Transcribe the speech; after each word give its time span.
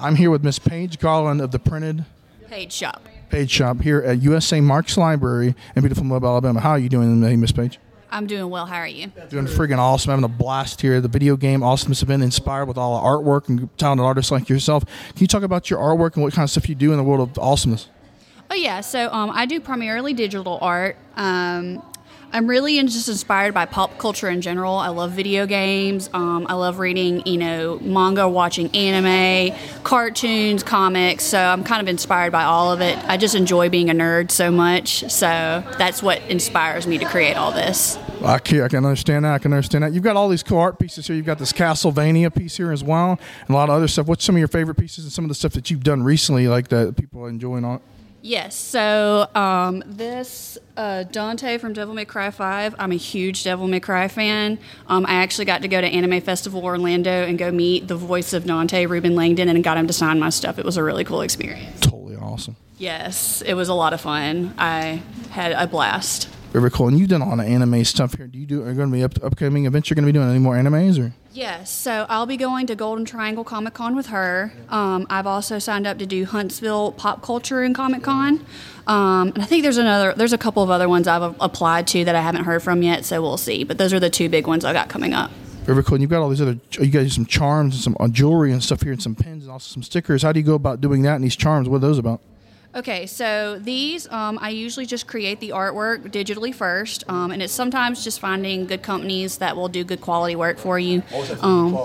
I'm 0.00 0.16
here 0.16 0.30
with 0.30 0.42
Miss 0.42 0.58
Paige 0.58 0.98
Garland 0.98 1.42
of 1.42 1.50
the 1.50 1.58
Printed 1.58 2.06
Page 2.48 2.72
Shop. 2.72 3.06
Page 3.28 3.50
Shop 3.50 3.80
here 3.82 4.00
at 4.00 4.22
USA 4.22 4.60
Marx 4.60 4.96
Library 4.96 5.54
in 5.76 5.82
beautiful 5.82 6.04
Mobile, 6.04 6.28
Alabama. 6.28 6.60
How 6.60 6.70
are 6.70 6.78
you 6.78 6.88
doing 6.88 7.20
today, 7.20 7.36
Miss 7.36 7.52
Paige? 7.52 7.78
I'm 8.10 8.26
doing 8.26 8.48
well. 8.48 8.64
How 8.64 8.76
are 8.76 8.88
you? 8.88 9.08
Doing 9.28 9.44
friggin' 9.44 9.78
awesome. 9.78 10.10
Having 10.10 10.24
a 10.24 10.28
blast 10.28 10.80
here. 10.80 11.00
The 11.00 11.08
video 11.08 11.36
game 11.36 11.62
awesomeness 11.62 12.02
event 12.02 12.22
inspired 12.22 12.64
with 12.64 12.78
all 12.78 12.98
the 12.98 13.06
artwork 13.06 13.48
and 13.48 13.68
talented 13.78 14.04
artists 14.04 14.32
like 14.32 14.48
yourself. 14.48 14.84
Can 14.84 15.18
you 15.18 15.26
talk 15.26 15.42
about 15.42 15.68
your 15.68 15.78
artwork 15.78 16.14
and 16.14 16.24
what 16.24 16.32
kind 16.32 16.44
of 16.44 16.50
stuff 16.50 16.68
you 16.68 16.74
do 16.74 16.92
in 16.92 16.96
the 16.96 17.04
world 17.04 17.28
of 17.28 17.38
awesomeness? 17.38 17.88
Oh 18.50 18.56
yeah, 18.56 18.80
so 18.80 19.12
um, 19.12 19.30
I 19.30 19.46
do 19.46 19.60
primarily 19.60 20.12
digital 20.12 20.58
art. 20.60 20.96
Um, 21.14 21.82
I'm 22.32 22.46
really 22.46 22.80
just 22.82 23.08
inspired 23.08 23.54
by 23.54 23.66
pop 23.66 23.98
culture 23.98 24.28
in 24.28 24.40
general. 24.40 24.74
I 24.74 24.88
love 24.88 25.10
video 25.10 25.46
games. 25.46 26.08
Um, 26.12 26.46
I 26.48 26.54
love 26.54 26.78
reading, 26.78 27.26
you 27.26 27.38
know, 27.38 27.80
manga, 27.80 28.28
watching 28.28 28.74
anime, 28.74 29.56
cartoons, 29.82 30.62
comics. 30.62 31.24
So 31.24 31.40
I'm 31.40 31.64
kind 31.64 31.82
of 31.82 31.88
inspired 31.88 32.30
by 32.30 32.44
all 32.44 32.72
of 32.72 32.80
it. 32.80 32.96
I 33.08 33.16
just 33.16 33.34
enjoy 33.34 33.68
being 33.68 33.90
a 33.90 33.94
nerd 33.94 34.30
so 34.30 34.52
much. 34.52 35.10
So 35.10 35.26
that's 35.26 36.04
what 36.04 36.22
inspires 36.28 36.86
me 36.86 36.98
to 36.98 37.04
create 37.04 37.36
all 37.36 37.50
this. 37.50 37.98
I 38.22 38.38
can, 38.38 38.60
I 38.60 38.68
can 38.68 38.84
understand 38.84 39.24
that. 39.24 39.32
I 39.32 39.38
can 39.38 39.52
understand 39.52 39.82
that. 39.82 39.92
You've 39.92 40.04
got 40.04 40.14
all 40.14 40.28
these 40.28 40.44
cool 40.44 40.58
art 40.58 40.78
pieces 40.78 41.08
here. 41.08 41.16
You've 41.16 41.26
got 41.26 41.38
this 41.38 41.52
Castlevania 41.52 42.32
piece 42.32 42.56
here 42.56 42.70
as 42.70 42.84
well, 42.84 43.18
and 43.40 43.50
a 43.50 43.54
lot 43.54 43.70
of 43.70 43.74
other 43.74 43.88
stuff. 43.88 44.06
What's 44.06 44.24
some 44.24 44.36
of 44.36 44.38
your 44.38 44.48
favorite 44.48 44.76
pieces 44.76 45.04
and 45.04 45.12
some 45.12 45.24
of 45.24 45.30
the 45.30 45.34
stuff 45.34 45.52
that 45.54 45.70
you've 45.70 45.82
done 45.82 46.02
recently, 46.02 46.46
like 46.46 46.68
that 46.68 46.96
people 46.96 47.24
are 47.24 47.28
enjoying 47.28 47.64
on? 47.64 47.80
Yes. 48.22 48.54
So 48.54 49.28
um, 49.34 49.82
this 49.86 50.58
uh, 50.76 51.04
Dante 51.04 51.58
from 51.58 51.72
Devil 51.72 51.94
May 51.94 52.04
Cry 52.04 52.30
Five. 52.30 52.74
I'm 52.78 52.92
a 52.92 52.96
huge 52.96 53.44
Devil 53.44 53.66
May 53.68 53.80
Cry 53.80 54.08
fan. 54.08 54.58
Um, 54.86 55.06
I 55.06 55.14
actually 55.14 55.46
got 55.46 55.62
to 55.62 55.68
go 55.68 55.80
to 55.80 55.86
Anime 55.86 56.20
Festival 56.20 56.62
Orlando 56.62 57.10
and 57.10 57.38
go 57.38 57.50
meet 57.50 57.88
the 57.88 57.96
voice 57.96 58.32
of 58.32 58.44
Dante, 58.44 58.86
Reuben 58.86 59.14
Langdon, 59.14 59.48
and 59.48 59.64
got 59.64 59.76
him 59.76 59.86
to 59.86 59.92
sign 59.92 60.18
my 60.18 60.30
stuff. 60.30 60.58
It 60.58 60.64
was 60.64 60.76
a 60.76 60.82
really 60.82 61.04
cool 61.04 61.22
experience. 61.22 61.80
Totally 61.80 62.16
awesome. 62.16 62.56
Yes, 62.78 63.42
it 63.42 63.54
was 63.54 63.68
a 63.68 63.74
lot 63.74 63.92
of 63.92 64.00
fun. 64.00 64.54
I 64.56 65.02
had 65.30 65.52
a 65.52 65.66
blast. 65.66 66.28
Very 66.52 66.70
cool. 66.70 66.88
And 66.88 66.98
you've 66.98 67.08
done 67.08 67.22
a 67.22 67.28
lot 67.28 67.38
of 67.38 67.46
anime 67.46 67.84
stuff 67.84 68.16
here. 68.16 68.26
Do 68.26 68.38
you 68.38 68.46
do? 68.46 68.62
Are 68.62 68.74
going 68.74 68.90
to 68.90 68.96
be 68.96 69.04
up, 69.04 69.22
upcoming 69.22 69.66
events? 69.66 69.88
You're 69.88 69.94
going 69.94 70.06
to 70.06 70.12
be 70.12 70.18
doing 70.18 70.28
any 70.28 70.40
more 70.40 70.56
animes 70.56 70.98
or? 70.98 71.12
Yes, 71.32 71.70
so 71.70 72.06
I'll 72.08 72.26
be 72.26 72.36
going 72.36 72.66
to 72.66 72.74
Golden 72.74 73.04
Triangle 73.04 73.44
Comic 73.44 73.72
Con 73.72 73.94
with 73.94 74.06
her. 74.06 74.52
Um, 74.68 75.06
I've 75.08 75.28
also 75.28 75.60
signed 75.60 75.86
up 75.86 75.96
to 75.98 76.06
do 76.06 76.24
Huntsville 76.24 76.90
Pop 76.90 77.22
Culture 77.22 77.62
and 77.62 77.72
Comic 77.72 78.02
Con, 78.02 78.44
um, 78.88 79.28
and 79.28 79.40
I 79.40 79.46
think 79.46 79.62
there's 79.62 79.76
another, 79.76 80.12
there's 80.12 80.32
a 80.32 80.38
couple 80.38 80.64
of 80.64 80.70
other 80.70 80.88
ones 80.88 81.06
I've 81.06 81.36
applied 81.40 81.86
to 81.88 82.04
that 82.04 82.16
I 82.16 82.20
haven't 82.20 82.46
heard 82.46 82.64
from 82.64 82.82
yet. 82.82 83.04
So 83.04 83.22
we'll 83.22 83.36
see. 83.36 83.62
But 83.62 83.78
those 83.78 83.92
are 83.92 84.00
the 84.00 84.10
two 84.10 84.28
big 84.28 84.48
ones 84.48 84.64
I 84.64 84.72
got 84.72 84.88
coming 84.88 85.14
up. 85.14 85.30
Very 85.62 85.84
cool. 85.84 85.94
And 85.94 86.02
you've 86.02 86.10
got 86.10 86.20
all 86.20 86.30
these 86.30 86.42
other, 86.42 86.58
you 86.72 86.90
got 86.90 87.08
some 87.10 87.26
charms 87.26 87.74
and 87.76 87.84
some 87.84 87.96
uh, 88.00 88.08
jewelry 88.08 88.50
and 88.50 88.60
stuff 88.60 88.82
here, 88.82 88.90
and 88.90 89.00
some 89.00 89.14
pins 89.14 89.44
and 89.44 89.52
also 89.52 89.72
some 89.72 89.84
stickers. 89.84 90.22
How 90.22 90.32
do 90.32 90.40
you 90.40 90.46
go 90.46 90.54
about 90.54 90.80
doing 90.80 91.02
that 91.02 91.14
and 91.14 91.22
these 91.22 91.36
charms? 91.36 91.68
What 91.68 91.76
are 91.76 91.80
those 91.80 91.98
about? 91.98 92.20
Okay, 92.72 93.06
so 93.06 93.58
these 93.58 94.08
um, 94.12 94.38
I 94.40 94.50
usually 94.50 94.86
just 94.86 95.08
create 95.08 95.40
the 95.40 95.50
artwork 95.50 96.10
digitally 96.12 96.54
first, 96.54 97.02
um, 97.08 97.32
and 97.32 97.42
it's 97.42 97.52
sometimes 97.52 98.04
just 98.04 98.20
finding 98.20 98.66
good 98.66 98.82
companies 98.82 99.38
that 99.38 99.56
will 99.56 99.68
do 99.68 99.82
good 99.82 100.00
quality 100.00 100.36
work 100.36 100.56
for 100.56 100.78
you. 100.78 101.02
Um, 101.40 101.76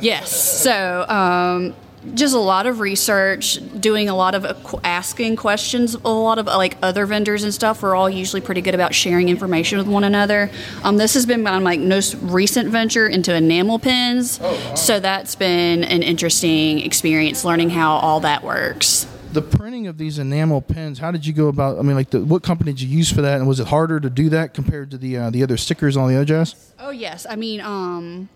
yes, 0.00 0.32
so 0.32 1.06
um, 1.08 1.76
just 2.14 2.34
a 2.34 2.40
lot 2.40 2.66
of 2.66 2.80
research, 2.80 3.60
doing 3.80 4.08
a 4.08 4.16
lot 4.16 4.34
of 4.34 4.74
asking 4.82 5.36
questions. 5.36 5.94
A 5.94 6.08
lot 6.08 6.40
of 6.40 6.46
like 6.46 6.76
other 6.82 7.06
vendors 7.06 7.44
and 7.44 7.54
stuff 7.54 7.80
We're 7.80 7.94
all 7.94 8.10
usually 8.10 8.40
pretty 8.40 8.62
good 8.62 8.74
about 8.74 8.96
sharing 8.96 9.28
information 9.28 9.78
with 9.78 9.86
one 9.86 10.02
another. 10.02 10.50
Um, 10.82 10.96
this 10.96 11.14
has 11.14 11.24
been 11.24 11.44
my 11.44 11.58
like 11.58 11.78
most 11.78 12.16
recent 12.20 12.70
venture 12.70 13.06
into 13.06 13.32
enamel 13.32 13.78
pins, 13.78 14.40
so 14.74 14.98
that's 14.98 15.36
been 15.36 15.84
an 15.84 16.02
interesting 16.02 16.80
experience 16.80 17.44
learning 17.44 17.70
how 17.70 17.92
all 17.92 18.18
that 18.20 18.42
works. 18.42 19.06
The 19.32 19.42
printing 19.42 19.86
of 19.86 19.98
these 19.98 20.18
enamel 20.18 20.62
pins. 20.62 20.98
How 20.98 21.10
did 21.10 21.26
you 21.26 21.32
go 21.32 21.48
about? 21.48 21.78
I 21.78 21.82
mean, 21.82 21.94
like, 21.94 22.10
the, 22.10 22.24
what 22.24 22.42
company 22.42 22.72
did 22.72 22.80
you 22.80 22.88
use 22.88 23.12
for 23.12 23.20
that? 23.22 23.38
And 23.38 23.46
was 23.46 23.60
it 23.60 23.66
harder 23.66 24.00
to 24.00 24.08
do 24.08 24.30
that 24.30 24.54
compared 24.54 24.90
to 24.92 24.98
the 24.98 25.16
uh, 25.18 25.30
the 25.30 25.42
other 25.42 25.56
stickers 25.56 25.96
on 25.96 26.08
the 26.08 26.16
other 26.16 26.24
jazz? 26.24 26.72
Oh 26.78 26.90
yes, 26.90 27.26
I 27.28 27.36
mean, 27.36 27.60
um, 27.60 28.28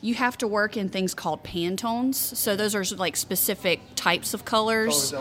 you 0.00 0.14
have 0.14 0.36
to 0.38 0.48
work 0.48 0.76
in 0.76 0.88
things 0.88 1.14
called 1.14 1.44
Pantones. 1.44 2.16
So 2.16 2.56
those 2.56 2.74
are 2.74 2.84
like 2.96 3.16
specific 3.16 3.80
types 3.94 4.34
of 4.34 4.44
colors. 4.44 5.14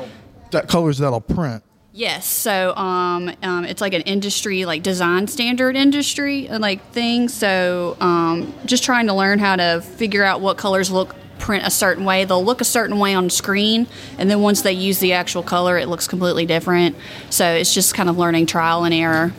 That 0.51 0.67
colors 0.67 0.97
that'll 0.97 1.21
print. 1.21 1.63
Yes, 1.94 2.25
so 2.25 2.74
um, 2.78 3.29
um, 3.44 3.66
it's 3.66 3.81
like 3.81 3.94
an 3.94 4.03
industry, 4.03 4.63
like 4.63 4.81
design 4.81 5.28
standard 5.28 5.75
industry, 5.75 6.47
uh, 6.47 6.57
like 6.57 6.81
thing. 6.91 7.28
So 7.28 7.97
um, 8.00 8.53
just 8.66 8.85
trying 8.85 9.07
to 9.07 9.13
learn 9.13 9.40
how 9.40 9.57
to 9.57 9.81
figure 9.81 10.24
out 10.24 10.40
what 10.40 10.57
colors 10.57 10.90
look 10.90 11.16
print 11.38 11.66
a 11.66 11.69
certain 11.69 12.06
way. 12.06 12.24
They'll 12.24 12.46
look 12.46 12.62
a 12.62 12.66
certain 12.66 12.97
way 12.97 13.13
on 13.13 13.30
screen, 13.30 13.88
and 14.18 14.30
then 14.30 14.41
once 14.41 14.62
they 14.62 14.72
use 14.72 15.00
the 15.00 15.13
actual 15.13 15.44
color, 15.44 15.78
it 15.78 15.90
looks 15.90 16.07
completely 16.07 16.46
different. 16.46 16.96
So 17.30 17.46
it's 17.46 17.74
just 17.74 17.94
kind 17.94 18.07
of 18.07 18.18
learning 18.18 18.46
trial 18.46 18.85
and 18.85 18.94
error. 18.94 19.34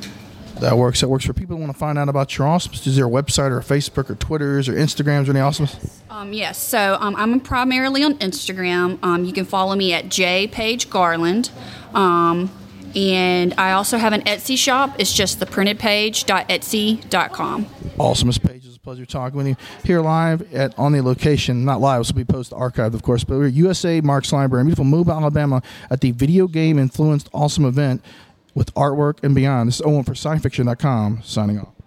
That 0.61 0.79
works. 0.79 1.01
That 1.01 1.09
works 1.09 1.25
for 1.25 1.33
people 1.33 1.57
who 1.57 1.63
want 1.63 1.73
to 1.73 1.79
find 1.79 1.99
out 1.99 2.09
about 2.09 2.39
your 2.39 2.47
awesomeness. 2.47 2.87
Is 2.87 2.97
there 2.97 3.07
a 3.07 3.11
website 3.11 3.51
or 3.51 3.59
a 3.59 3.63
Facebook 3.63 4.11
or 4.11 4.15
Twitters 4.15 4.69
or 4.69 4.75
Instagrams 4.75 5.27
or 5.27 5.31
any 5.31 5.41
awesomeness? 5.41 6.03
Um, 6.09 6.33
yes, 6.33 6.59
so 6.59 6.97
um, 7.01 7.17
I'm 7.17 7.41
primarily 7.41 8.05
on 8.05 8.15
Instagram. 8.19 9.03
Um, 9.03 9.25
you 9.25 9.33
can 9.33 9.45
follow 9.45 9.75
me 9.75 9.93
at 9.93 10.09
J 10.09 10.47
Page 10.47 10.89
Garland. 10.89 11.51
Um, 11.95 12.51
and 12.95 13.55
I 13.57 13.73
also 13.73 13.97
have 13.99 14.13
an 14.13 14.21
Etsy 14.23 14.57
shop. 14.59 14.97
It's 14.99 15.13
just 15.13 15.39
theprinted.page.etsy.com. 15.41 17.67
Awesomeness 17.99 18.39
page. 18.39 18.67
It's 18.67 18.77
a 18.77 18.81
pleasure 18.81 19.07
talking 19.07 19.39
with 19.39 19.47
you 19.47 19.57
here 19.85 20.01
live 20.01 20.53
at 20.55 20.79
on 20.79 20.93
the 20.93 21.03
location, 21.03 21.65
not 21.65 21.81
live. 21.81 22.01
This 22.01 22.13
will 22.13 22.19
be 22.19 22.25
post 22.25 22.53
archived, 22.53 22.95
of 22.95 23.03
course. 23.03 23.25
But 23.25 23.39
we're 23.39 23.47
at 23.47 23.55
USA 23.55 24.01
Marx 24.01 24.33
Library 24.33 24.61
in 24.61 24.67
beautiful 24.67 24.85
Mobile, 24.85 25.13
Alabama, 25.13 25.63
at 25.91 26.03
the 26.03 26.13
video 26.13 26.47
game 26.47 26.79
influenced 26.79 27.29
awesome 27.33 27.65
event 27.65 28.05
with 28.55 28.73
artwork 28.75 29.23
and 29.23 29.35
beyond. 29.35 29.69
This 29.69 29.77
is 29.77 29.83
Owen 29.83 30.05
for 30.05 30.13
SciFiction.com 30.13 31.21
signing 31.23 31.61
off. 31.61 31.82